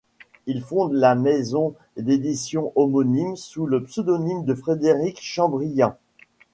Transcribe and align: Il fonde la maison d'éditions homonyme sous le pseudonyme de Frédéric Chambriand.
Il 0.47 0.63
fonde 0.63 0.93
la 0.93 1.13
maison 1.13 1.75
d'éditions 1.95 2.73
homonyme 2.75 3.35
sous 3.35 3.67
le 3.67 3.83
pseudonyme 3.83 4.45
de 4.45 4.55
Frédéric 4.55 5.19
Chambriand. 5.21 5.95